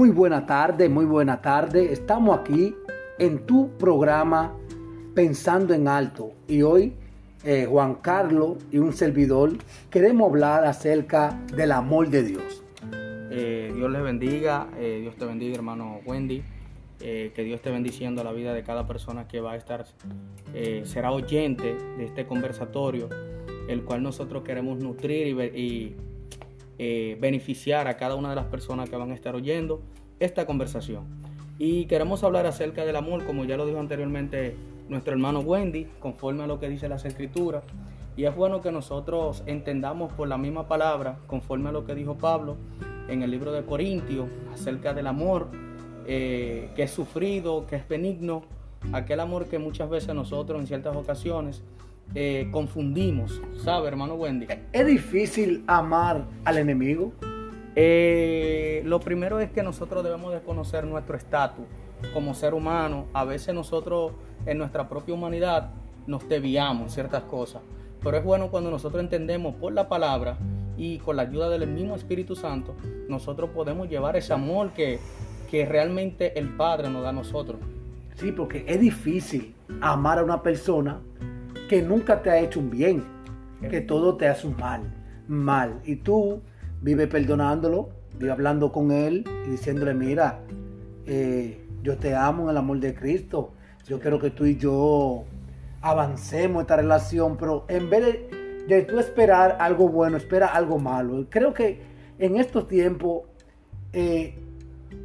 [0.00, 1.92] Muy buena tarde, muy buena tarde.
[1.92, 2.74] Estamos aquí
[3.18, 4.56] en tu programa
[5.14, 6.32] Pensando en Alto.
[6.48, 6.94] Y hoy
[7.44, 9.58] eh, Juan Carlos y un servidor
[9.90, 12.64] queremos hablar acerca del amor de Dios.
[13.30, 16.42] Eh, Dios les bendiga, eh, Dios te bendiga hermano Wendy,
[16.98, 19.84] que Dios esté bendiciendo la vida de cada persona que va a estar,
[20.84, 23.10] será oyente de este conversatorio,
[23.68, 25.94] el cual nosotros queremos nutrir y
[27.20, 29.82] beneficiar a cada una de las personas que van a estar oyendo
[30.20, 31.04] esta conversación.
[31.58, 34.56] Y queremos hablar acerca del amor, como ya lo dijo anteriormente
[34.88, 37.64] nuestro hermano Wendy, conforme a lo que dice las escrituras.
[38.16, 42.16] Y es bueno que nosotros entendamos por la misma palabra, conforme a lo que dijo
[42.16, 42.56] Pablo
[43.08, 45.48] en el libro de Corintios, acerca del amor
[46.06, 48.42] eh, que es sufrido, que es benigno,
[48.92, 51.62] aquel amor que muchas veces nosotros en ciertas ocasiones
[52.14, 54.46] eh, confundimos, ¿sabe, hermano Wendy?
[54.72, 57.12] ¿Es difícil amar al enemigo?
[57.76, 61.64] Eh, lo primero es que nosotros debemos de conocer nuestro estatus
[62.12, 63.06] como ser humano.
[63.12, 64.12] A veces nosotros
[64.46, 65.70] en nuestra propia humanidad
[66.06, 67.62] nos desviamos ciertas cosas.
[68.02, 70.38] Pero es bueno cuando nosotros entendemos por la palabra
[70.76, 72.74] y con la ayuda del mismo Espíritu Santo,
[73.08, 74.98] nosotros podemos llevar ese amor que,
[75.50, 77.60] que realmente el Padre nos da a nosotros.
[78.14, 81.00] Sí, porque es difícil amar a una persona
[81.68, 83.04] que nunca te ha hecho un bien,
[83.68, 84.82] que todo te hace un mal,
[85.28, 85.80] mal.
[85.84, 86.40] Y tú
[86.80, 90.40] vives perdonándolo, vives hablando con él y diciéndole, mira,
[91.06, 93.52] eh, yo te amo en el amor de Cristo,
[93.86, 95.24] yo quiero que tú y yo
[95.80, 98.30] avancemos esta relación, pero en vez
[98.68, 101.26] de, tú esperar algo bueno, espera algo malo.
[101.28, 101.82] Creo que
[102.18, 103.22] en estos tiempos
[103.92, 104.38] eh,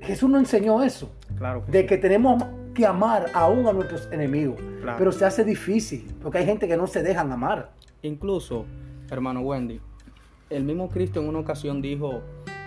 [0.00, 2.42] Jesús nos enseñó eso, claro de que tenemos
[2.74, 4.60] que amar aún a nuestros enemigos,
[4.96, 7.72] pero se hace difícil, porque hay gente que no se dejan amar.
[8.02, 8.66] Incluso,
[9.10, 9.80] hermano Wendy,
[10.50, 12.22] el mismo Cristo en una ocasión dijo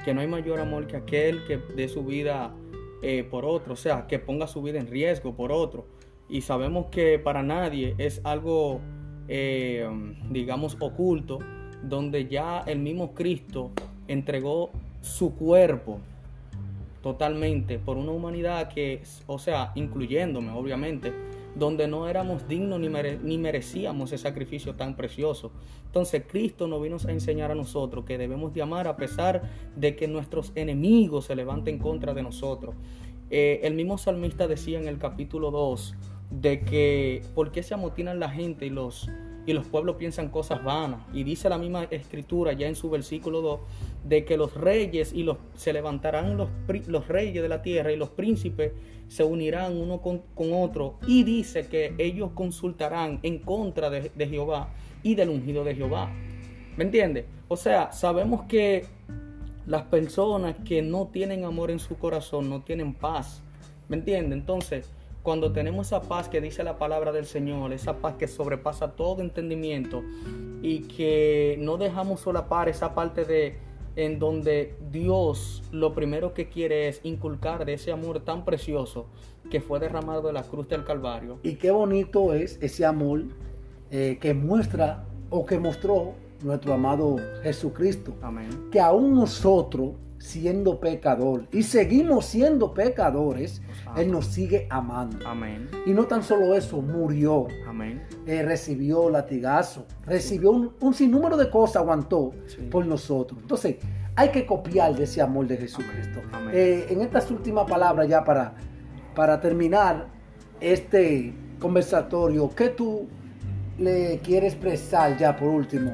[0.05, 2.53] que no hay mayor amor que aquel que dé su vida
[3.01, 5.85] eh, por otro, o sea, que ponga su vida en riesgo por otro.
[6.29, 8.79] Y sabemos que para nadie es algo,
[9.27, 9.87] eh,
[10.29, 11.39] digamos, oculto,
[11.83, 13.71] donde ya el mismo Cristo
[14.07, 14.71] entregó
[15.01, 15.99] su cuerpo
[17.01, 21.11] totalmente por una humanidad que, o sea, incluyéndome, obviamente,
[21.55, 22.89] donde no éramos dignos ni,
[23.23, 25.51] ni, merecíamos ese sacrificio tan precioso.
[25.85, 29.43] Entonces Cristo nos vino a enseñar a nosotros que debemos de amar a pesar
[29.75, 32.75] de que nuestros enemigos se levanten contra de nosotros.
[33.29, 35.95] Eh, el mismo salmista decía en el capítulo 2,
[36.31, 39.09] de que por qué se amotinan la gente y los,
[39.45, 41.01] y los pueblos piensan cosas vanas.
[41.13, 43.59] Y dice la misma escritura ya en su versículo 2,
[44.05, 46.49] de que los reyes y los, se levantarán los,
[46.87, 48.73] los reyes de la tierra y los príncipes
[49.07, 50.21] se unirán uno con,
[50.53, 50.95] otro.
[51.07, 56.11] Y dice que ellos consultarán en contra de, de Jehová y del ungido de Jehová.
[56.77, 57.25] ¿Me entiende?
[57.47, 58.85] O sea, sabemos que
[59.65, 63.43] las personas que no tienen amor en su corazón no tienen paz.
[63.89, 64.35] ¿Me entiende?
[64.35, 64.89] Entonces,
[65.23, 69.21] cuando tenemos esa paz que dice la palabra del Señor, esa paz que sobrepasa todo
[69.21, 70.03] entendimiento
[70.61, 73.57] y que no dejamos solapar esa parte de
[73.95, 79.07] en donde Dios lo primero que quiere es inculcar de ese amor tan precioso
[79.49, 81.39] que fue derramado de la cruz del Calvario.
[81.43, 83.23] Y qué bonito es ese amor
[83.89, 88.13] eh, que muestra o que mostró nuestro amado Jesucristo.
[88.21, 88.69] Amén.
[88.71, 93.61] Que aún nosotros siendo pecador y seguimos siendo pecadores,
[93.97, 95.27] Él nos sigue amando.
[95.27, 95.67] Amén.
[95.85, 97.47] Y no tan solo eso, murió.
[97.67, 98.03] Amén.
[98.27, 102.33] Eh, recibió latigazo, recibió un, sinnúmero de cosas, aguantó
[102.69, 103.39] por nosotros.
[103.41, 103.77] Entonces,
[104.15, 106.21] hay que copiar de ese amor de Jesucristo.
[106.53, 108.53] Eh, en estas últimas palabras, ya para,
[109.15, 110.07] para terminar
[110.59, 113.07] este conversatorio, ¿qué tú
[113.79, 115.91] le quieres expresar ya por último?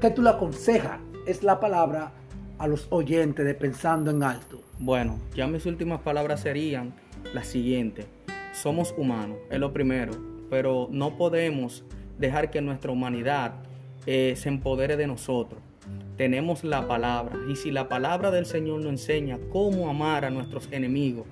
[0.00, 1.00] ¿Qué tú le aconsejas?
[1.26, 2.12] Es la palabra
[2.62, 4.60] a los oyentes de Pensando en Alto?
[4.78, 6.94] Bueno, ya mis últimas palabras serían
[7.34, 8.06] las siguientes.
[8.52, 10.12] Somos humanos, es lo primero,
[10.48, 11.82] pero no podemos
[12.20, 13.54] dejar que nuestra humanidad
[14.06, 15.60] eh, se empodere de nosotros.
[16.16, 20.68] Tenemos la palabra y si la palabra del Señor nos enseña cómo amar a nuestros
[20.70, 21.26] enemigos,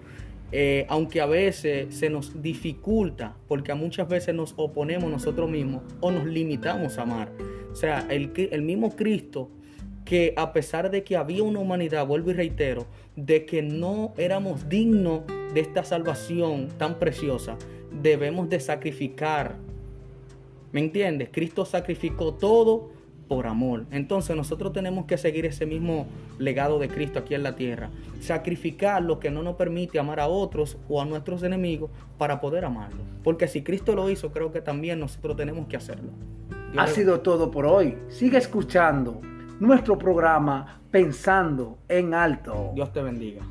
[0.50, 5.84] eh, aunque a veces se nos dificulta, porque a muchas veces nos oponemos nosotros mismos
[6.00, 7.30] o nos limitamos a amar.
[7.70, 9.48] O sea, el, el mismo Cristo
[10.10, 12.84] que a pesar de que había una humanidad, vuelvo y reitero,
[13.14, 15.20] de que no éramos dignos
[15.54, 17.56] de esta salvación tan preciosa,
[18.02, 19.54] debemos de sacrificar.
[20.72, 21.28] ¿Me entiendes?
[21.30, 22.90] Cristo sacrificó todo
[23.28, 23.84] por amor.
[23.92, 26.08] Entonces nosotros tenemos que seguir ese mismo
[26.40, 27.90] legado de Cristo aquí en la tierra.
[28.20, 32.64] Sacrificar lo que no nos permite amar a otros o a nuestros enemigos para poder
[32.64, 33.06] amarlos.
[33.22, 36.10] Porque si Cristo lo hizo, creo que también nosotros tenemos que hacerlo.
[36.76, 37.96] ha sido todo por hoy.
[38.08, 39.20] Sigue escuchando
[39.60, 42.72] nuestro programa Pensando en Alto.
[42.74, 43.42] Dios te bendiga.